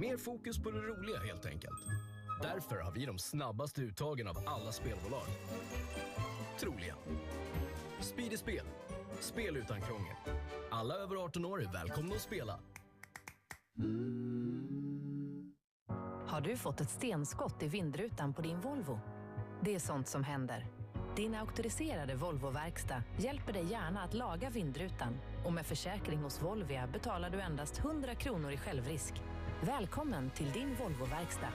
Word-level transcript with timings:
Mer 0.00 0.16
fokus 0.16 0.58
på 0.58 0.70
det 0.70 0.78
roliga 0.78 1.18
helt 1.18 1.46
enkelt. 1.46 1.80
Därför 2.42 2.76
har 2.76 2.92
vi 2.92 3.06
de 3.06 3.18
snabbaste 3.18 3.80
uttagen 3.82 4.28
av 4.28 4.36
alla 4.46 4.72
spelbolag. 4.72 5.26
Troligen. 6.60 6.96
Speedy 8.00 8.36
Spel. 8.36 8.66
Spel 9.20 9.56
utan 9.56 9.80
krångel. 9.80 10.14
Alla 10.70 10.94
över 10.94 11.16
18 11.16 11.44
år 11.44 11.62
är 11.62 11.72
välkomna 11.72 12.14
att 12.14 12.20
spela. 12.20 12.58
Har 16.26 16.40
du 16.40 16.56
fått 16.56 16.80
ett 16.80 16.90
stenskott 16.90 17.62
i 17.62 17.68
vindrutan 17.68 18.34
på 18.34 18.42
din 18.42 18.60
Volvo? 18.60 19.00
Det 19.62 19.74
är 19.74 19.78
sånt 19.78 20.08
som 20.08 20.24
händer. 20.24 20.66
Din 21.16 21.34
auktoriserade 21.34 22.14
Volvo-verkstad 22.14 23.02
hjälper 23.18 23.52
dig 23.52 23.64
gärna 23.70 24.02
att 24.02 24.14
laga 24.14 24.50
vindrutan 24.50 25.18
och 25.44 25.52
med 25.52 25.66
försäkring 25.66 26.18
hos 26.18 26.42
Volvia 26.42 26.86
betalar 26.86 27.30
du 27.30 27.40
endast 27.40 27.78
100 27.78 28.14
kronor 28.14 28.52
i 28.52 28.56
självrisk. 28.56 29.14
Välkommen 29.62 30.30
till 30.30 30.50
din 30.52 30.76
Volvo-verkstad. 30.76 31.52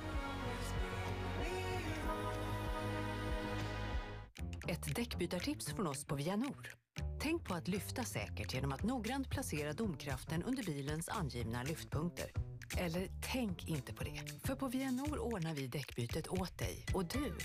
Ett 4.67 4.95
däckbytartips 4.95 5.73
från 5.73 5.87
oss 5.87 6.05
på 6.05 6.15
Vianor. 6.15 6.75
Tänk 7.19 7.47
på 7.47 7.53
att 7.53 7.67
lyfta 7.67 8.03
säkert 8.03 8.53
genom 8.53 8.71
att 8.71 8.83
noggrant 8.83 9.29
placera 9.29 9.73
domkraften 9.73 10.43
under 10.43 10.63
bilens 10.63 11.09
angivna 11.09 11.63
lyftpunkter. 11.63 12.31
Eller 12.77 13.07
tänk 13.31 13.67
inte 13.67 13.93
på 13.93 14.03
det, 14.03 14.21
för 14.43 14.55
på 14.55 14.67
Vianor 14.67 15.19
ordnar 15.19 15.53
vi 15.53 15.67
däckbytet 15.67 16.27
åt 16.27 16.57
dig 16.57 16.85
och 16.93 17.05
du, 17.05 17.37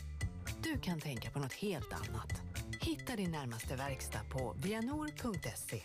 du 0.63 0.81
kan 0.81 1.01
tänka 1.01 1.31
på 1.31 1.39
något 1.39 1.53
helt 1.53 1.93
annat. 1.93 2.43
Hitta 2.81 3.17
din 3.17 3.31
närmaste 3.31 3.77
verkstad 3.77 4.25
på 4.31 4.57
vianor.se. 4.63 5.83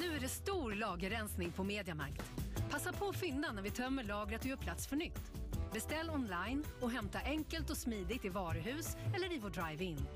Nu 0.00 0.16
är 0.16 0.20
det 0.20 0.28
stor 0.28 0.72
lagerrensning 0.72 1.52
på 1.52 1.64
Mediamarkt. 1.64 2.37
Passa 2.70 2.92
på 2.92 3.08
att 3.08 3.16
fynda 3.16 3.52
när 3.52 3.62
vi 3.62 3.70
tömmer 3.70 4.04
lagret 4.04 4.40
och 4.40 4.46
gör 4.46 4.56
plats 4.56 4.86
för 4.86 4.96
nytt. 4.96 5.32
Beställ 5.72 6.10
online 6.10 6.64
och 6.80 6.90
hämta 6.90 7.18
enkelt 7.18 7.70
och 7.70 7.76
smidigt 7.76 8.24
i 8.24 8.28
varuhus 8.28 8.96
eller 9.14 9.32
i 9.32 9.38
vår 9.38 9.50
drive-in. 9.50 10.06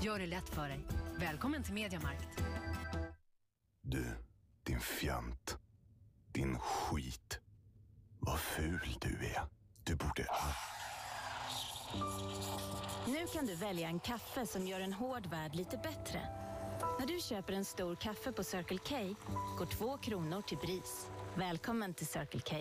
Gör 0.00 0.18
det 0.18 0.26
lätt 0.26 0.48
för 0.48 0.68
dig. 0.68 0.80
Välkommen 1.18 1.62
till 1.62 1.74
Mediamarkt. 1.74 2.42
Du, 3.82 4.06
din 4.62 4.80
fjant. 4.80 5.58
Din 6.32 6.58
skit. 6.58 7.40
Vad 8.20 8.38
ful 8.38 8.96
du 9.00 9.26
är. 9.26 9.42
Du 9.84 9.96
borde... 9.96 10.26
Nu 13.06 13.26
kan 13.26 13.46
du 13.46 13.54
välja 13.54 13.88
en 13.88 14.00
kaffe 14.00 14.46
som 14.46 14.66
gör 14.66 14.80
en 14.80 14.92
hård 14.92 15.26
värld 15.26 15.54
lite 15.54 15.76
bättre. 15.76 16.20
När 17.00 17.06
du 17.06 17.20
köper 17.20 17.52
en 17.52 17.64
stor 17.64 17.94
kaffe 17.94 18.32
på 18.32 18.44
Circle 18.44 18.78
K 18.78 19.14
går 19.58 19.66
två 19.66 19.98
kronor 19.98 20.42
till 20.42 20.58
BRIS. 20.58 21.06
Välkommen 21.36 21.94
till 21.94 22.06
Circle 22.06 22.40
K. 22.40 22.56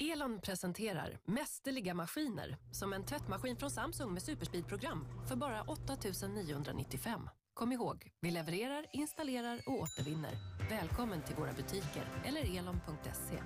Elon 0.00 0.40
presenterar 0.40 1.18
mästerliga 1.24 1.94
maskiner 1.94 2.56
som 2.72 2.92
en 2.92 3.04
tvättmaskin 3.04 3.56
från 3.56 3.70
Samsung 3.70 4.12
med 4.12 4.22
superspeedprogram 4.22 5.06
för 5.28 5.36
bara 5.36 5.62
8 5.62 5.96
995. 6.28 7.28
Kom 7.54 7.72
ihåg, 7.72 8.10
vi 8.20 8.30
levererar, 8.30 8.86
installerar 8.92 9.60
och 9.66 9.80
återvinner. 9.80 10.32
Välkommen 10.70 11.22
till 11.22 11.36
våra 11.36 11.52
butiker 11.52 12.22
eller 12.24 12.58
elon.se. 12.58 13.42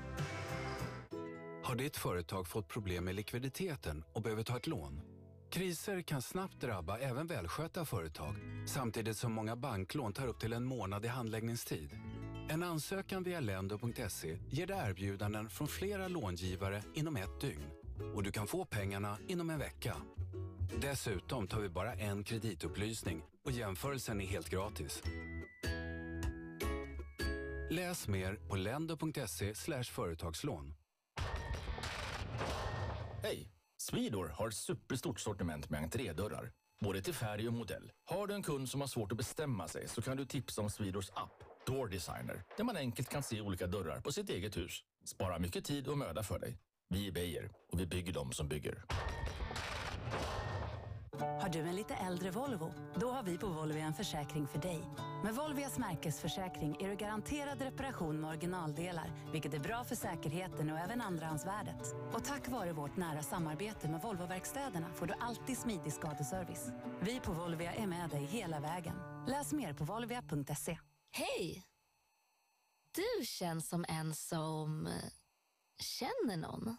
Har 1.65 1.75
ditt 1.77 1.97
företag 1.97 2.47
fått 2.49 2.69
problem 2.69 3.05
med 3.05 3.15
likviditeten 3.15 4.05
och 4.13 4.23
behöver 4.23 4.43
ta 4.43 4.57
ett 4.57 4.67
lån? 4.67 5.01
Kriser 5.51 6.03
kan 6.03 6.23
snabbt 6.23 6.61
drabba 6.61 6.99
även 6.99 7.27
välskötta 7.27 7.85
företag 7.85 8.35
samtidigt 8.69 9.17
som 9.17 9.33
många 9.33 9.57
banklån 9.57 10.13
tar 10.13 10.27
upp 10.27 10.41
till 10.41 10.53
en 10.53 10.65
månad 10.65 11.05
i 11.05 11.09
handläggningstid. 11.09 11.91
En 12.53 12.63
ansökan 12.63 13.23
via 13.23 13.41
lendo.se 13.41 14.39
ger 14.51 14.67
dig 14.67 14.77
erbjudanden 14.89 15.51
från 15.51 15.69
flera 15.69 16.09
långivare 16.09 16.83
inom 16.95 17.17
ett 17.17 17.41
dygn 17.41 17.71
och 18.15 18.23
du 18.23 18.33
kan 18.33 18.47
få 18.47 18.65
pengarna 18.65 19.19
inom 19.29 19.51
en 19.51 19.59
vecka. 19.59 19.97
Dessutom 20.81 21.47
tar 21.47 21.61
vi 21.61 21.69
bara 21.69 21.95
en 21.95 22.25
kreditupplysning 22.25 23.23
och 23.45 23.53
jämförelsen 23.53 24.21
är 24.21 24.27
helt 24.27 24.49
gratis. 24.49 25.03
Läs 27.71 28.09
mer 28.09 28.35
på 28.49 28.57
lendo.se 28.57 29.55
företagslån. 29.85 30.75
Hej! 33.23 33.49
Swedor 33.79 34.29
har 34.29 34.49
ett 34.49 34.55
superstort 34.55 35.21
sortiment 35.21 35.71
med 35.71 35.83
entrédörrar. 35.83 36.53
Både 36.81 37.03
till 37.03 37.15
färg 37.15 37.49
och 37.49 37.55
modell. 37.55 37.93
Har 38.05 38.27
du 38.27 38.35
en 38.35 38.43
kund 38.43 38.69
som 38.69 38.81
har 38.81 38.89
svårt 38.89 39.13
att 39.13 39.19
bestämma 39.19 39.69
sig 39.69 39.89
så 39.89 40.03
kan 40.03 40.17
du 40.17 40.25
tipsa 40.25 40.63
om 40.63 40.71
Swedors 40.71 41.11
app 41.15 41.52
Door 41.67 41.89
Designer 41.89 42.45
där 42.57 42.65
man 42.65 42.77
enkelt 42.77 43.09
kan 43.09 43.23
se 43.23 43.41
olika 43.41 43.67
dörrar 43.67 44.01
på 44.01 44.13
sitt 44.13 44.31
eget 44.31 44.57
hus. 44.57 44.85
Spara 45.05 45.39
mycket 45.39 45.65
tid 45.65 45.89
och 45.89 45.99
möda 45.99 46.23
för 46.23 46.39
dig. 46.39 46.59
Vi 46.89 47.09
är 47.09 47.13
Beijer 47.13 47.51
och 47.73 47.81
vi 47.81 47.87
bygger 47.87 48.13
de 48.13 48.33
som 48.33 48.49
bygger. 48.49 48.85
Har 51.21 51.49
du 51.49 51.59
en 51.59 51.77
lite 51.77 51.95
äldre 51.95 52.31
Volvo? 52.31 52.73
Då 52.95 53.11
har 53.11 53.23
vi 53.23 53.39
på 53.39 53.47
Volvia 53.47 53.85
en 53.85 53.95
försäkring 53.95 54.47
för 54.47 54.59
dig. 54.59 54.81
Med 55.25 55.35
Volvias 55.35 55.79
märkesförsäkring 55.79 56.77
är 56.81 56.89
du 56.89 56.97
garanterad 56.97 57.63
reparation 57.63 58.21
med 58.21 58.29
originaldelar, 58.29 59.31
vilket 59.33 59.55
är 59.55 59.59
bra 59.59 59.85
för 59.85 59.95
säkerheten 59.95 60.71
och 60.71 60.79
även 60.79 61.01
andrahandsvärdet. 61.01 61.95
Och 62.13 62.25
tack 62.25 62.49
vare 62.49 62.73
vårt 62.73 62.97
nära 62.97 63.23
samarbete 63.23 63.89
med 63.89 64.03
Volvoverkstäderna 64.03 64.87
får 64.95 65.07
du 65.07 65.15
alltid 65.21 65.59
smidig 65.59 65.93
skadeservice. 65.93 66.71
Vi 67.01 67.21
på 67.21 67.33
Volvia 67.33 67.73
är 67.73 67.87
med 67.87 68.11
dig 68.11 68.25
hela 68.25 68.61
vägen. 68.61 68.95
Läs 69.29 69.53
mer 69.53 69.73
på 69.73 69.85
volvia.se. 69.85 70.79
Hej! 71.15 71.67
Du 72.95 73.27
känns 73.27 73.69
som 73.69 73.85
en 73.89 74.15
som 74.15 74.89
känner 75.79 76.37
någon. 76.37 76.77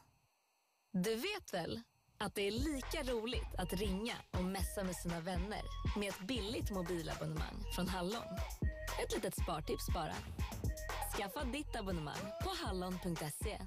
Du 0.91 1.15
vet 1.15 1.53
väl 1.53 1.81
att 2.17 2.35
det 2.35 2.41
är 2.41 2.51
lika 2.51 3.03
roligt 3.13 3.55
att 3.57 3.73
ringa 3.73 4.13
och 4.31 4.43
messa 4.43 4.83
med 4.83 4.95
sina 4.95 5.19
vänner 5.19 5.61
med 5.99 6.09
ett 6.09 6.27
billigt 6.27 6.71
mobilabonnemang 6.71 7.63
från 7.75 7.87
Hallon. 7.87 8.23
Ett 9.03 9.13
litet 9.15 9.35
spartips 9.35 9.87
bara. 9.93 10.15
Skaffa 11.17 11.43
ditt 11.43 11.75
abonnemang 11.75 12.31
på 12.43 12.49
hallon.se. 12.65 13.59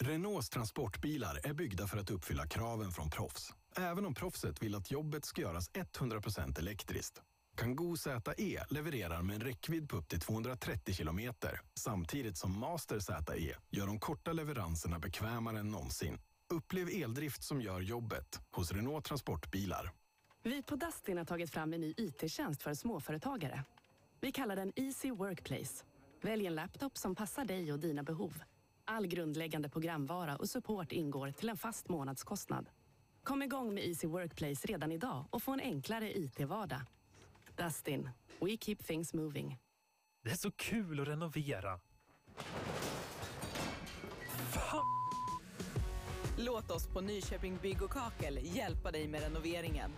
Renaults 0.00 0.48
transportbilar 0.50 1.46
är 1.46 1.52
byggda 1.54 1.86
för 1.86 1.98
att 1.98 2.10
uppfylla 2.10 2.46
kraven 2.46 2.90
från 2.90 3.10
proffs. 3.10 3.54
Även 3.76 4.06
om 4.06 4.14
proffset 4.14 4.62
vill 4.62 4.74
att 4.74 4.90
jobbet 4.90 5.24
ska 5.24 5.40
göras 5.40 5.70
100% 5.70 6.58
elektriskt. 6.58 7.22
Kangoo 7.56 7.96
ZE 7.96 8.64
levererar 8.70 9.22
med 9.22 9.34
en 9.34 9.40
räckvidd 9.40 9.88
på 9.88 9.96
upp 9.96 10.08
till 10.08 10.20
230 10.20 10.94
kilometer 10.94 11.60
samtidigt 11.74 12.36
som 12.36 12.58
Master 12.58 12.98
ZE 12.98 13.56
gör 13.70 13.86
de 13.86 14.00
korta 14.00 14.32
leveranserna 14.32 14.98
bekvämare 14.98 15.58
än 15.58 15.70
någonsin. 15.70 16.18
Upplev 16.54 16.88
eldrift 16.88 17.42
som 17.42 17.60
gör 17.60 17.80
jobbet 17.80 18.40
hos 18.52 18.72
Renault 18.72 19.04
Transportbilar. 19.04 19.92
Vi 20.42 20.62
på 20.62 20.76
Dustin 20.76 21.18
har 21.18 21.24
tagit 21.24 21.50
fram 21.50 21.72
en 21.72 21.80
ny 21.80 21.94
IT-tjänst 21.96 22.62
för 22.62 22.74
småföretagare. 22.74 23.64
Vi 24.20 24.32
kallar 24.32 24.56
den 24.56 24.72
Easy 24.76 25.10
Workplace. 25.10 25.84
Välj 26.22 26.46
en 26.46 26.54
laptop 26.54 26.96
som 26.98 27.14
passar 27.14 27.44
dig 27.44 27.72
och 27.72 27.78
dina 27.78 28.02
behov. 28.02 28.42
All 28.84 29.06
grundläggande 29.06 29.68
programvara 29.68 30.36
och 30.36 30.48
support 30.48 30.92
ingår 30.92 31.30
till 31.30 31.48
en 31.48 31.56
fast 31.56 31.88
månadskostnad. 31.88 32.68
Kom 33.24 33.42
igång 33.42 33.74
med 33.74 33.84
Easy 33.84 34.06
Workplace 34.06 34.66
redan 34.66 34.92
idag 34.92 35.24
och 35.30 35.42
få 35.42 35.52
en 35.52 35.60
enklare 35.60 36.18
IT-vardag. 36.18 36.80
Dustin, 37.56 38.10
we 38.40 38.56
keep 38.56 38.76
things 38.76 39.14
moving. 39.14 39.58
Det 40.24 40.30
är 40.30 40.34
så 40.34 40.50
kul 40.50 41.00
att 41.00 41.08
renovera. 41.08 41.80
Låt 46.38 46.70
oss 46.70 46.86
på 46.86 47.00
Nyköping 47.00 47.58
Bygg 47.62 47.82
och 47.82 47.90
Kakel 47.90 48.38
hjälpa 48.42 48.90
dig 48.90 49.08
med 49.08 49.22
renoveringen. 49.22 49.92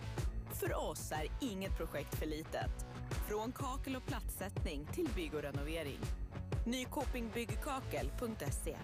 För 0.53 0.89
oss 0.89 1.11
är 1.11 1.51
inget 1.51 1.77
projekt 1.77 2.15
för 2.15 2.25
litet. 2.25 2.85
Från 3.29 3.51
kakel 3.51 3.95
och 3.95 4.05
plattsättning 4.05 4.87
till 4.93 5.09
bygg 5.15 5.33
och 5.33 5.41
renovering. 5.41 5.99
Nykopingbyggkakel.se 6.65 8.77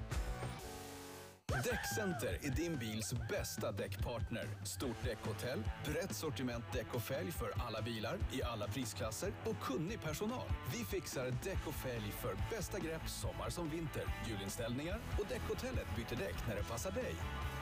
Däckcenter 1.52 2.38
är 2.42 2.50
din 2.50 2.78
bils 2.78 3.14
bästa 3.30 3.72
däckpartner. 3.72 4.48
Stort 4.64 5.04
däckhotell, 5.04 5.64
brett 5.86 6.16
sortiment 6.16 6.64
däck 6.74 6.86
och 6.94 7.02
fälg 7.02 7.32
för 7.32 7.52
alla 7.68 7.82
bilar 7.82 8.18
i 8.32 8.44
alla 8.44 8.68
prisklasser 8.68 9.32
och 9.46 9.60
kunnig 9.60 10.02
personal. 10.02 10.48
Vi 10.74 10.86
fixar 10.86 11.26
däck 11.26 11.68
och 11.68 11.74
fälg 11.74 12.12
för 12.22 12.56
bästa 12.56 12.80
grepp 12.80 13.10
sommar 13.10 13.50
som 13.50 13.70
vinter, 13.70 14.04
julinställningar 14.30 15.00
och 15.20 15.26
däckhotellet 15.30 15.88
byter 15.96 16.18
däck 16.18 16.36
när 16.48 16.56
det 16.56 16.64
passar 16.64 16.92
dig. 16.92 17.16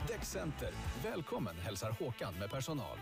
Däckcenter. 0.07 0.69
Välkommen 1.03 1.55
hälsar 1.59 1.91
Håkan 1.99 2.33
med 2.39 2.49
personal. 2.49 2.97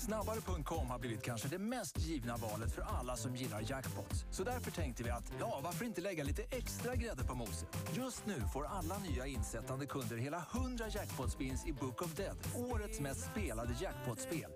Snabbare.com 0.00 0.90
har 0.90 0.98
blivit 0.98 1.22
kanske 1.22 1.48
det 1.48 1.58
mest 1.58 1.98
givna 1.98 2.36
valet 2.36 2.72
för 2.72 2.82
alla 2.82 3.16
som 3.16 3.36
gillar 3.36 3.70
jackpots. 3.70 4.24
Så 4.30 4.44
därför 4.44 4.70
tänkte 4.70 5.02
vi 5.02 5.10
att, 5.10 5.32
ja, 5.40 5.60
varför 5.64 5.84
inte 5.84 6.00
lägga 6.00 6.24
lite 6.24 6.42
extra 6.42 6.94
grädde 6.94 7.24
på 7.24 7.34
moset? 7.34 7.68
Just 7.96 8.26
nu 8.26 8.40
får 8.52 8.66
alla 8.66 8.98
nya 8.98 9.26
insättande 9.26 9.86
kunder 9.86 10.16
hela 10.16 10.44
100 10.54 10.84
jackpot-spins 10.88 11.66
i 11.66 11.72
Book 11.72 12.02
of 12.02 12.14
Dead. 12.14 12.36
Årets 12.56 13.00
mest 13.00 13.30
spelade 13.30 13.76
jackpot-spel. 13.80 14.50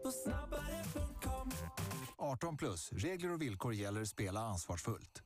18 2.17 2.57
plus. 2.57 2.93
Regler 2.93 3.33
och 3.33 3.43
villkor 3.43 3.75
gäller. 3.75 4.05
Spela 4.05 4.41
ansvarsfullt. 4.41 5.23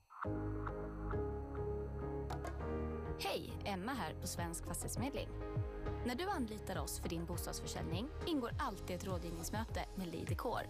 Hej, 3.21 3.53
Emma 3.65 3.93
här 3.93 4.15
på 4.21 4.27
Svensk 4.27 4.65
Fastighetsmedling. 4.67 5.29
När 6.07 6.15
du 6.15 6.29
anlitar 6.29 6.79
oss 6.79 7.01
för 7.01 7.09
din 7.09 7.25
bostadsförsäljning 7.25 8.09
ingår 8.27 8.51
alltid 8.59 8.97
ett 8.97 9.05
rådgivningsmöte 9.05 9.85
med 9.97 10.09
Lidekor. 10.09 10.61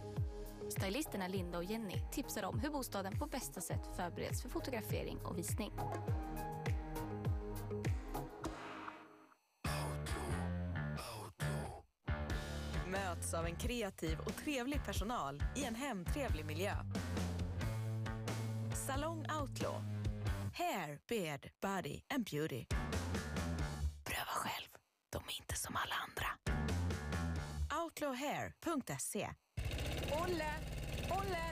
Stylisterna 0.69 1.29
Linda 1.29 1.59
och 1.59 1.65
Jenny 1.65 2.01
tipsar 2.13 2.43
om 2.43 2.59
hur 2.59 2.71
bostaden 2.71 3.19
på 3.19 3.27
bästa 3.27 3.61
sätt 3.61 3.91
förbereds 3.97 4.43
för 4.43 4.49
fotografering 4.49 5.19
och 5.25 5.39
visning. 5.39 5.73
Möts 12.87 13.35
av 13.35 13.47
en 13.47 13.57
kreativ 13.57 14.19
och 14.21 14.37
trevlig 14.37 14.85
personal 14.85 15.43
i 15.57 15.65
en 15.65 15.75
hemtrevlig 15.75 16.45
miljö. 16.45 16.75
Salong 18.87 19.27
Outlaw. 19.41 19.85
Hair, 20.55 20.99
beard, 21.09 21.51
body 21.61 22.01
and 22.15 22.25
beauty. 22.25 22.65
Är 25.29 25.41
inte 25.43 25.57
som 25.57 25.77
alla 25.77 25.95
andra. 26.09 26.27
Outlawhair.se 27.83 29.29
Olle! 30.25 30.51
Olle! 31.11 31.45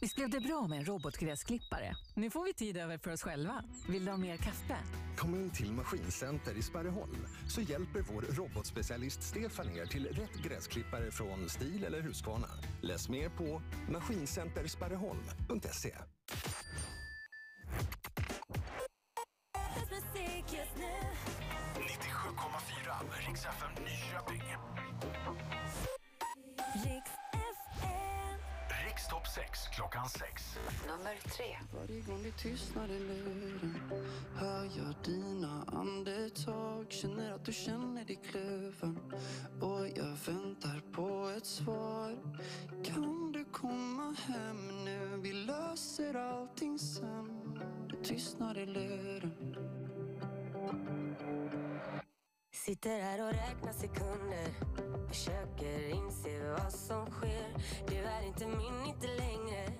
Visst 0.00 0.16
blev 0.16 0.30
det 0.30 0.40
bra 0.40 0.66
med 0.68 0.78
en 0.78 0.84
robotgräsklippare? 0.84 1.94
Nu 2.14 2.30
får 2.30 2.44
vi 2.44 2.54
tid 2.54 2.76
över 2.76 2.98
för 2.98 3.12
oss 3.12 3.22
själva. 3.22 3.64
Vill 3.88 4.04
du 4.04 4.10
ha 4.10 4.18
mer 4.18 4.36
kaffe? 4.36 4.76
Kom 5.16 5.34
in 5.34 5.50
till 5.50 5.72
Maskincenter 5.72 6.54
i 6.54 6.62
Sparreholm 6.62 7.26
så 7.48 7.60
hjälper 7.60 8.00
vår 8.00 8.22
robotspecialist 8.22 9.22
Stefan 9.22 9.76
er 9.76 9.86
till 9.86 10.06
rätt 10.06 10.34
gräsklippare 10.44 11.10
från 11.10 11.48
STIL 11.48 11.84
eller 11.84 12.00
Husqvarna. 12.00 12.48
Läs 12.82 13.08
mer 13.08 13.28
på 13.28 13.62
maskincentersparreholm.se. 13.92 15.94
97,4 23.10 23.28
Rix 23.28 23.44
FM 23.44 23.84
Nyköping. 23.84 24.42
Riks 26.74 27.10
FM. 27.32 28.38
Riks 28.86 29.08
topp 29.08 29.26
6 29.26 29.68
klockan 29.76 30.08
6. 30.08 30.58
Nummer 30.86 31.16
tre. 31.36 31.58
Varje 31.74 32.00
gång 32.00 32.22
det 32.22 32.30
tystnar 32.30 32.88
i 32.88 32.98
luren 32.98 33.92
hör 34.36 34.64
jag 34.64 34.94
dina 35.04 35.64
andetag 35.66 36.86
Känner 36.88 37.32
att 37.32 37.44
du 37.44 37.52
känner 37.52 38.04
dig 38.04 38.20
kluven 38.30 39.12
och 39.60 39.88
jag 39.96 40.16
väntar 40.26 40.82
på 40.92 41.32
ett 41.36 41.46
svar 41.46 42.18
Kan 42.84 43.32
du 43.32 43.44
komma 43.44 44.14
hem 44.18 44.84
nu? 44.84 45.20
Vi 45.22 45.32
löser 45.32 46.14
allting 46.14 46.78
sen 46.78 47.60
Det 47.90 48.04
tystnar 48.04 48.58
i 48.58 48.66
luren 48.66 49.56
Sitter 52.66 53.00
här 53.00 53.22
och 53.22 53.32
räknar 53.32 53.72
sekunder. 53.72 54.46
Försöker 55.08 55.88
inse 55.88 56.50
vad 56.50 56.72
som 56.72 57.10
sker. 57.10 57.56
Du 57.88 57.96
är 57.96 58.26
inte 58.26 58.46
min, 58.46 58.86
inte 58.86 59.06
längre. 59.06 59.72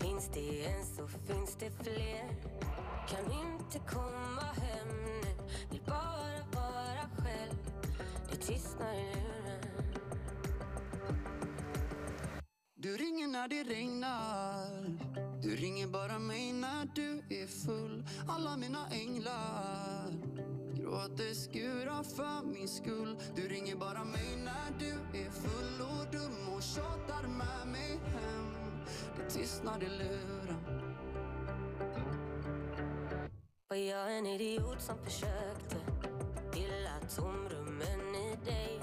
Finns 0.00 0.30
det 0.34 0.64
en 0.64 0.84
så 0.84 1.06
finns 1.08 1.56
det 1.56 1.70
fler. 1.70 2.28
Kan 3.08 3.32
inte 3.32 3.78
komma 3.78 4.40
hem 4.40 4.88
nu. 5.04 5.20
Vill 5.70 5.82
bara 5.86 6.62
vara 6.62 7.08
själv. 7.16 7.56
Det 8.30 8.36
tystnar 8.36 8.94
i 8.94 9.14
luren. 9.14 9.94
Du 12.74 12.96
ringer 12.96 13.28
när 13.28 13.48
det 13.48 13.64
regnar. 13.64 14.98
Du 15.42 15.56
ringer 15.56 15.86
bara 15.86 16.18
mig 16.18 16.52
när 16.52 16.90
du 16.94 17.18
är 17.30 17.46
full. 17.46 18.06
Alla 18.28 18.56
mina 18.56 18.88
änglar 18.90 20.53
gråter 20.94 21.34
skurar 21.34 22.02
för 22.02 22.46
min 22.46 22.68
skull. 22.68 23.16
Du 23.36 23.48
ringer 23.48 23.76
bara 23.76 24.04
mig 24.04 24.36
när 24.36 24.78
du 24.78 25.18
är 25.18 25.30
full 25.30 25.80
och 25.80 26.12
dum 26.12 26.54
och 26.56 26.62
tjatar 26.62 27.28
med 27.28 27.72
mig 27.72 28.00
hem. 28.04 28.54
Det 29.16 29.30
tystnar 29.30 29.82
i 29.82 29.88
luren. 29.88 30.84
Var 33.68 33.76
jag 33.76 34.18
en 34.18 34.26
idiot 34.26 34.80
som 34.80 34.98
försökte? 35.04 35.76
Fylla 36.52 37.00
tomrummen 37.16 38.14
i 38.14 38.36
dig. 38.44 38.80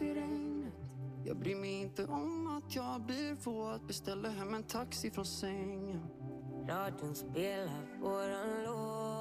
I 0.00 0.14
regnet? 0.14 0.74
Jag 1.24 1.36
bryr 1.36 1.56
mig 1.56 1.72
inte 1.72 2.04
om 2.06 2.46
att 2.46 2.74
jag 2.74 3.00
blir 3.00 3.34
våt. 3.34 3.86
Beställer 3.86 4.30
hem 4.30 4.54
en 4.54 4.62
taxi 4.62 5.10
från 5.10 5.26
sängen. 5.26 6.06
Radion 6.68 7.14
spelar 7.14 8.00
våran 8.00 8.64
låt. 8.64 9.20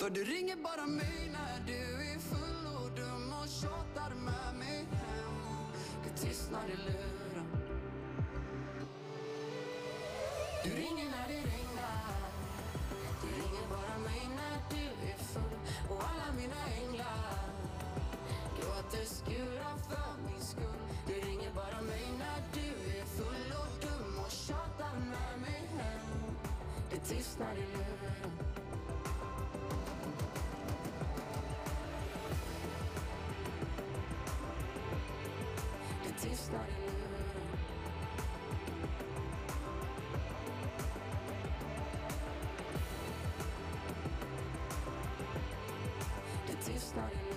För 0.00 0.10
du 0.10 0.24
ringer 0.24 0.56
bara 0.56 0.86
mig 0.86 1.30
när 1.32 1.66
du 1.66 1.82
är 2.12 2.18
full 2.18 2.66
och 2.76 2.90
dum 2.96 3.32
och 3.42 3.48
tjatar 3.48 4.14
med 4.14 4.58
mig 4.58 4.86
hem. 4.90 5.34
Det 6.04 6.20
tystnar 6.20 6.66
i 6.68 6.76
luren. 6.76 7.46
Du 10.64 10.70
ringer 10.70 11.10
när 11.10 11.28
det 11.28 11.34
regnar. 11.34 12.16
Du 13.22 13.28
ringer 13.28 13.68
bara 13.70 13.98
mig 13.98 14.28
när 14.36 14.58
du 14.70 15.10
är 15.10 15.18
full 15.18 15.58
och 15.90 16.02
alla 16.04 16.32
mina 16.36 16.60
änglar 16.82 17.55
gråter 18.60 19.04
skurar 19.04 19.76
för 19.88 20.22
min 20.26 20.40
skull. 20.40 20.80
Du 21.06 21.12
ringer 21.12 21.50
bara 21.54 21.80
mig 21.82 22.04
när 22.18 22.40
du 22.54 22.98
är 22.98 23.04
full 23.04 23.52
och 23.62 23.86
dum 23.86 24.18
och 24.24 24.30
tjatar 24.30 24.94
med 24.98 25.40
mig 25.40 25.68
hem. 25.78 26.26
Det 26.90 26.96
tystnar 26.96 27.54
i 27.54 27.60
luren 27.60 28.32
Det 36.04 36.28
tystnar 36.28 36.66
i 36.68 36.80
luren 36.80 37.46
Det 46.46 46.72
tystnar 46.72 47.10
i 47.10 47.14
luren 47.14 47.35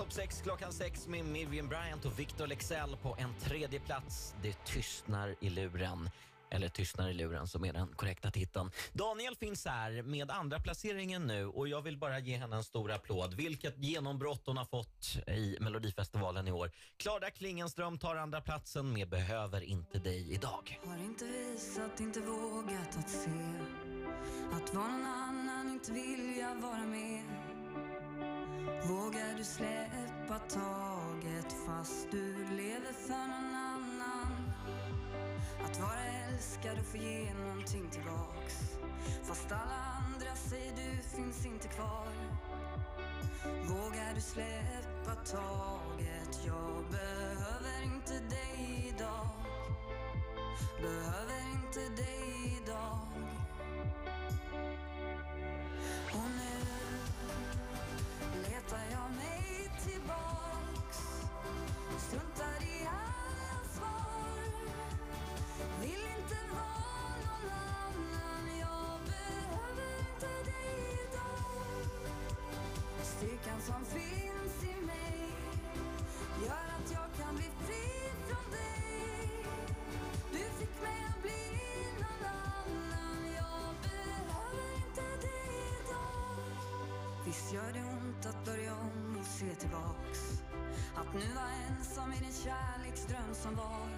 Topp 0.00 0.12
6 0.12 0.42
klockan 0.42 0.72
6 0.72 1.08
med 1.08 1.24
Miriam 1.24 1.68
Bryant 1.68 2.04
och 2.04 2.18
Victor 2.18 2.46
Lexell 2.46 2.96
på 3.02 3.16
en 3.18 3.34
tredje 3.40 3.80
plats. 3.80 4.34
Det 4.42 4.64
tystnar 4.64 5.34
i 5.40 5.50
luren. 5.50 6.10
Eller 6.50 6.68
tystnar 6.68 7.08
i 7.08 7.14
luren 7.14 7.46
som 7.46 7.64
är 7.64 7.72
den 7.72 7.88
korrekta 7.88 8.30
titeln. 8.30 8.70
Daniel 8.92 9.36
finns 9.36 9.66
här 9.66 10.02
med 10.02 10.30
andra 10.30 10.60
placeringen 10.60 11.26
nu 11.26 11.46
och 11.46 11.68
jag 11.68 11.82
vill 11.82 11.98
bara 11.98 12.18
ge 12.18 12.36
henne 12.36 12.56
en 12.56 12.64
stor 12.64 12.92
applåd. 12.92 13.34
Vilket 13.34 13.78
genombrott 13.78 14.42
hon 14.46 14.56
har 14.56 14.64
fått 14.64 15.16
i 15.26 15.56
Melodifestivalen 15.60 16.48
i 16.48 16.52
år. 16.52 16.70
Klara 16.96 17.30
Klingenström 17.30 17.98
tar 17.98 18.16
andra 18.16 18.40
platsen 18.40 18.92
med 18.92 19.08
Behöver 19.08 19.60
inte 19.60 19.98
dig 19.98 20.32
idag. 20.32 20.80
Har 20.84 20.98
inte 20.98 21.24
visat, 21.24 22.00
inte 22.00 22.20
vågat 22.20 22.98
att 22.98 23.10
se 23.10 23.30
Att 24.52 24.74
vara 24.74 24.88
någon 24.88 25.06
annan, 25.06 25.70
inte 25.72 25.92
vilja 25.92 26.54
vara 26.54 26.86
med 26.86 27.39
Vågar 28.88 29.34
du 29.38 29.44
släppa 29.44 30.38
taget 30.38 31.52
fast 31.66 32.10
du 32.10 32.34
lever 32.56 32.92
för 32.92 33.26
någon 33.26 33.54
annan? 33.54 34.52
Att 35.64 35.80
vara 35.80 36.04
älskad 36.28 36.78
och 36.78 36.86
få 36.86 36.96
ge 36.96 37.34
någonting 37.34 37.90
tillbaks 37.90 38.70
Fast 39.22 39.52
alla 39.52 39.80
andra 40.06 40.34
säger 40.34 40.72
du 40.76 41.02
finns 41.16 41.46
inte 41.46 41.68
kvar. 41.68 42.06
Vågar 43.68 44.14
du 44.14 44.20
släppa 44.20 45.14
taget? 45.14 46.40
Jag 46.46 46.84
behöver 46.90 47.82
inte 47.84 48.12
dig 48.12 48.92
idag. 48.94 49.28
Behöver 50.82 51.40
inte 51.54 52.02
dig 52.02 52.60
idag. 52.62 52.98
Och 56.12 56.30
nu 56.36 56.49
Styrkan 73.60 73.84
som 73.84 73.84
finns 73.84 74.62
i 74.62 74.86
mig 74.86 75.32
Gör 76.44 76.66
att 76.78 76.92
jag 76.92 77.24
kan 77.26 77.36
bli 77.36 77.44
fri 77.44 78.10
från 78.28 78.50
dig. 78.50 79.44
Du 80.32 80.38
fick 80.38 80.82
mig 80.82 81.04
att 81.08 81.22
bli 81.22 81.58
någon 82.00 82.24
annan. 82.24 83.34
Jag 83.34 83.74
behöver 83.82 84.76
inte 84.76 85.26
dig 85.26 85.52
idag. 85.80 86.44
Visst 87.26 87.52
gör 87.52 87.72
det 87.72 87.82
ont 87.82 88.26
att 88.26 88.44
börja 88.44 88.74
om 88.74 89.16
och 89.20 89.26
se 89.26 89.54
tillbaks. 89.54 90.42
Att 90.94 91.14
nu 91.14 91.34
vara 91.34 91.52
ensam 91.68 92.12
i 92.12 92.18
den 92.20 92.32
kärleksdröm 92.32 93.34
som 93.34 93.56
var. 93.56 93.88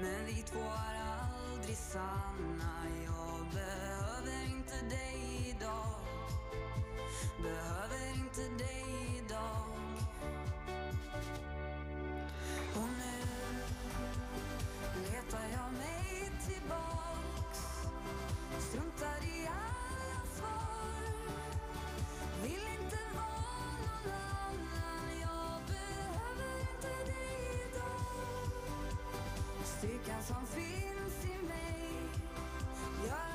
Men 0.00 0.26
vi 0.26 0.42
två 0.42 0.60
är 0.60 0.96
aldrig 1.52 1.76
sanna. 1.76 2.72
Jag 3.04 3.46
behöver 3.52 4.44
inte 4.56 4.96
dig 4.96 5.54
idag. 5.56 6.02
Behöver 7.42 8.08
inte 8.14 8.64
dig 8.64 9.22
idag. 9.24 9.66
Och 12.74 12.88
nu 12.98 13.18
letar 15.02 15.46
jag 15.52 15.72
mig 15.72 16.32
tillbaks. 16.46 17.60
Struntar 18.58 19.24
i 19.24 19.46
alla 19.46 20.20
svar. 20.36 21.12
Vill 22.42 22.66
inte 22.80 22.98
vara 23.14 23.62
någon 23.84 24.12
annan. 24.12 25.20
Jag 25.20 25.62
behöver 25.66 26.60
inte 26.60 27.12
dig 27.12 27.66
idag. 27.68 28.50
Styrkan 29.64 30.22
som 30.22 30.46
finns 30.46 31.24
i 31.24 31.46
mig 31.46 31.82
jag 33.06 33.31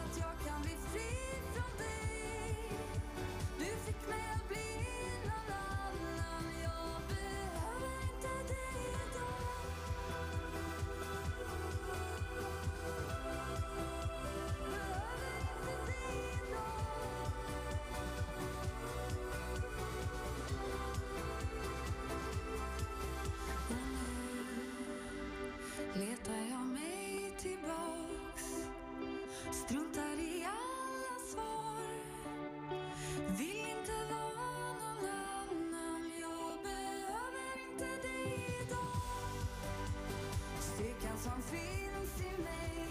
Styrkan 41.17 41.33
som 41.33 41.41
finns 41.41 42.21
i 42.21 42.41
mig 42.41 42.88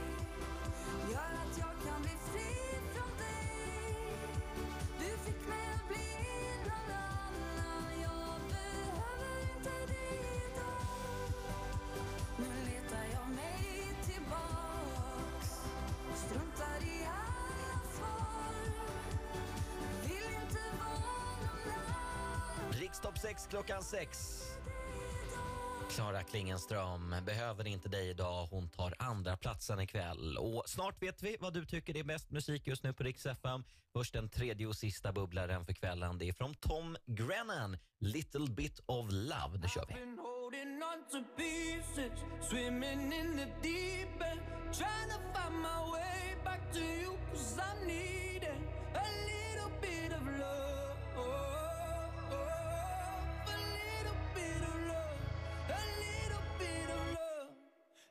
Gör 1.11 1.19
att 1.19 1.59
jag 1.59 1.93
kan 1.93 2.03
bli 2.03 2.11
fri 2.11 2.79
från 2.95 3.19
dig. 3.19 4.29
Du 4.99 5.19
fick 5.25 5.49
mig 5.49 5.67
att 5.75 5.89
bli 5.89 6.17
någon 6.65 6.97
annan. 6.97 8.01
Jag 8.03 8.41
behöver 8.49 9.43
inte 9.57 9.93
dig 9.93 10.43
idag. 10.47 10.87
Nu 12.39 12.71
letar 12.71 13.05
jag 13.13 13.29
mig 13.29 13.97
tillbaks. 14.05 15.61
Struntar 16.15 16.83
i 16.83 17.05
alla 17.05 17.81
svar. 17.97 18.55
Vill 20.03 20.35
inte 20.43 20.63
vara 20.79 21.37
någon 21.41 21.73
annan. 21.73 22.73
Rikstopp 22.73 23.19
6 23.19 23.47
klockan 23.47 23.83
6. 23.83 24.36
Klara 25.97 26.23
Klingenström 26.23 27.15
behöver 27.27 27.67
inte 27.67 27.89
dig 27.89 28.09
idag. 28.09 28.47
Hon 28.51 28.69
tar 28.69 28.95
andra 28.99 29.37
platsen 29.37 29.81
ikväll. 29.81 30.37
Och 30.39 30.63
snart 30.67 31.03
vet 31.03 31.23
vi 31.23 31.37
vad 31.41 31.55
du 31.55 31.65
tycker 31.65 31.97
är 31.97 32.05
bäst 32.05 32.31
musik 32.31 32.67
just 32.67 32.83
nu 32.83 32.93
på 32.93 33.03
Rix 33.05 33.27
FM. 33.27 33.65
Först 33.93 34.13
den 34.13 34.29
tredje 34.29 34.67
och 34.67 34.77
sista 34.77 35.13
bubblaren 35.13 35.65
för 35.67 35.73
kvällen. 35.73 36.19
Det 36.19 36.29
är 36.29 36.33
från 36.33 36.55
Tom 36.55 36.97
Grennan. 37.07 37.79
Little 38.01 38.47
bit 38.47 38.81
of 38.87 39.07
love. 39.11 39.59
Nu 39.63 39.69
kör 39.69 39.87
vi. 39.89 39.95
been 39.95 40.19
holding 40.19 40.83
on 40.83 41.05
to 41.11 41.19
pieces, 41.37 42.13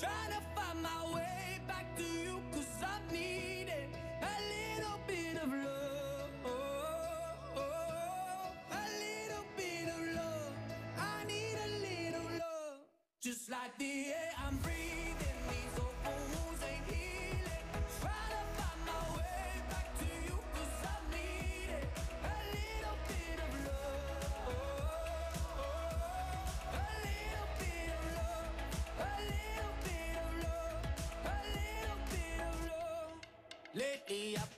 Trying 0.00 0.12
to 0.30 0.40
find 0.56 0.82
my 0.82 1.14
way 1.14 1.60
back 1.68 1.86
to 1.96 2.02
you 2.02 2.33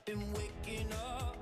been 0.07 0.33
waking 0.33 0.87
up 0.93 1.35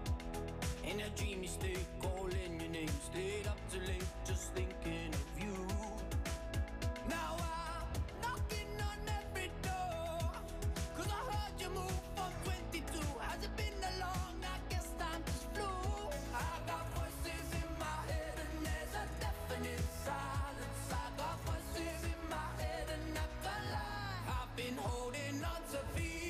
in 0.84 1.00
a 1.00 1.10
dreamy 1.16 1.46
state, 1.46 1.86
calling 2.02 2.60
your 2.60 2.70
name. 2.70 2.90
Stayed 3.12 3.46
up 3.46 3.60
too 3.72 3.80
late, 3.82 4.04
just 4.26 4.54
thinking 4.54 5.14
of 5.14 5.44
you. 5.44 5.56
Now 7.08 7.38
I'm 7.38 7.86
knocking 8.24 8.74
on 8.90 9.00
every 9.22 9.52
door. 9.62 10.32
Cause 10.98 11.10
I 11.14 11.22
heard 11.32 11.62
you 11.62 11.70
move 11.70 12.02
from 12.16 12.32
22. 12.44 12.82
Has 13.22 13.44
it 13.44 13.56
been 13.56 13.78
long? 14.00 14.34
I 14.42 14.58
guess 14.72 14.88
time 14.98 15.22
just 15.28 15.46
flew. 15.54 16.10
I 16.34 16.50
got 16.66 16.86
voices 16.98 17.48
in 17.62 17.70
my 17.78 17.98
head 18.10 18.34
and 18.46 18.66
there's 18.66 18.94
a 18.98 19.06
definite 19.22 19.86
silence. 20.10 20.86
I 20.90 21.06
got 21.22 21.38
voices 21.46 22.02
in 22.02 22.22
my 22.34 22.48
head 22.58 22.88
and 22.96 23.14
I 23.14 23.28
can't 23.46 23.66
lie. 23.78 24.42
I've 24.42 24.56
been 24.58 24.78
holding 24.78 25.38
on 25.54 25.62
to 25.72 25.80
pieces, 25.96 26.25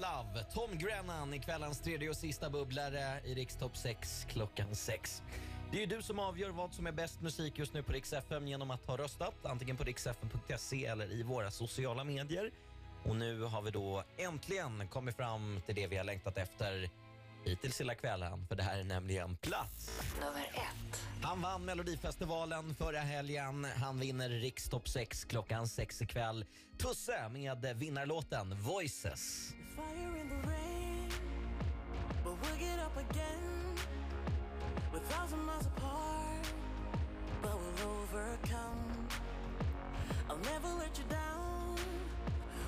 Love. 0.00 0.44
Tom 0.54 0.78
Grennan 0.78 1.34
i 1.34 1.38
kvällens 1.38 1.80
tredje 1.80 2.10
och 2.10 2.16
sista 2.16 2.50
bubblare 2.50 3.20
i 3.24 3.34
Rikstopp 3.34 3.76
6 3.76 4.26
klockan 4.28 4.74
6. 4.74 5.22
Det 5.72 5.82
är 5.82 5.86
du 5.86 6.02
som 6.02 6.18
avgör 6.18 6.50
vad 6.50 6.72
som 6.72 6.86
är 6.86 6.92
bäst 6.92 7.20
musik 7.20 7.58
just 7.58 7.74
nu 7.74 7.82
på 7.82 7.92
Rix 7.92 8.12
FM 8.12 8.48
genom 8.48 8.70
att 8.70 8.86
ha 8.86 8.96
röstat 8.96 9.46
antingen 9.46 9.76
på 9.76 9.84
riksfm.se 9.84 10.86
eller 10.86 11.12
i 11.12 11.22
våra 11.22 11.50
sociala 11.50 12.04
medier. 12.04 12.50
Och 13.04 13.16
nu 13.16 13.42
har 13.42 13.62
vi 13.62 13.70
då 13.70 14.02
äntligen 14.16 14.88
kommit 14.88 15.16
fram 15.16 15.60
till 15.66 15.74
det 15.74 15.86
vi 15.86 15.96
har 15.96 16.04
längtat 16.04 16.38
efter 16.38 16.90
hittills 17.44 17.80
hela 17.80 17.94
kvällen, 17.94 18.46
för 18.46 18.56
det 18.56 18.62
här 18.62 18.78
är 18.78 18.84
nämligen 18.84 19.36
plats 19.36 20.00
Nummer 20.20 20.46
ett. 20.54 21.02
han 21.22 21.42
vann 21.42 21.64
Melodifestivalen 21.64 22.74
förra 22.74 22.98
helgen. 22.98 23.66
Han 23.80 23.98
vinner 24.00 24.28
Riks 24.28 24.68
Top 24.68 24.88
6 24.88 25.24
klockan 25.24 25.68
6 25.68 26.02
ikväll. 26.02 26.44
Tusse 26.78 27.28
med 27.28 27.76
vinnarlåten 27.76 28.60
Voices. 28.60 29.54
I'll 40.30 40.36
never 40.36 40.68
let 40.78 40.98
you 40.98 41.04
down. 41.08 41.76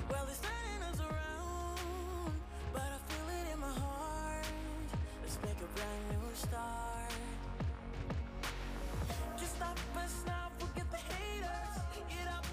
Well, 0.09 0.25
it's 0.29 0.39
turning 0.39 0.70
brand 5.75 6.03
new 6.11 6.35
start. 6.35 7.13
Just 9.39 9.55
stop 9.55 9.77
us 9.97 10.23
now, 10.25 10.49
forget 10.59 10.89
the 10.91 10.97
haters. 10.97 11.75
Get 12.09 12.27
up 12.27 12.45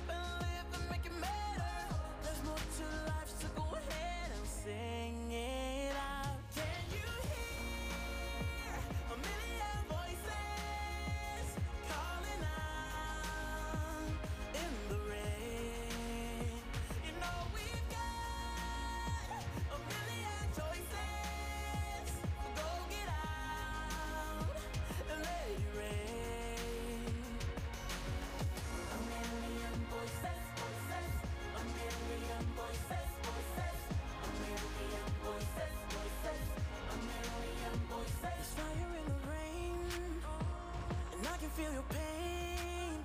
feel 41.58 41.72
your 41.72 41.82
pain, 41.90 43.02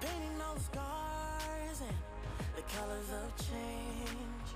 painting 0.00 0.40
all 0.46 0.54
the 0.54 0.60
scars 0.60 1.80
and 1.80 1.96
the 2.54 2.62
colors 2.70 3.10
of 3.20 3.28
change. 3.50 4.48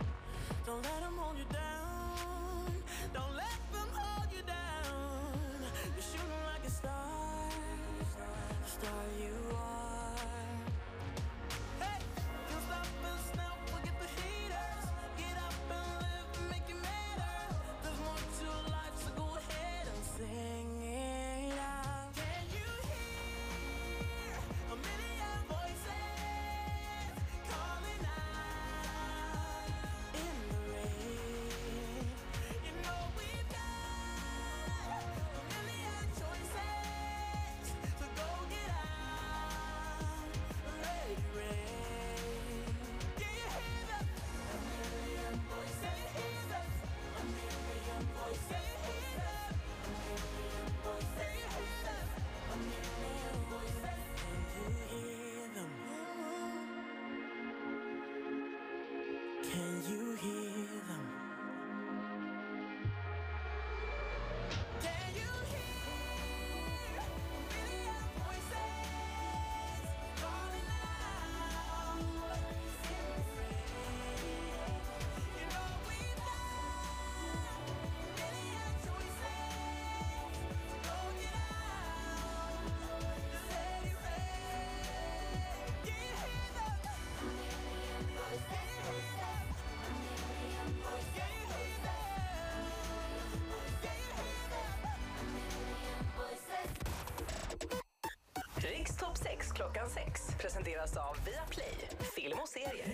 Don't 0.64 0.84
let 0.84 1.00
them 1.00 1.16
hold 1.18 1.36
you 1.36 1.48
down. 1.52 2.70
Don't 3.12 3.34
let 3.34 3.58
them 3.72 3.88
hold 3.92 4.28
you 4.30 4.42
down. 4.46 5.50
You're 5.96 6.08
shooting 6.12 6.44
like 6.52 6.64
a 6.64 6.70
star, 6.70 7.50
the 8.62 8.70
star 8.70 9.02
you 9.18 9.47
klockan 99.58 99.90
sex 99.90 100.20
presenteras 100.40 100.96
av 100.96 101.16
Viaplay, 101.24 101.76
film 102.16 102.38
och 102.42 102.48
serier. 102.48 102.86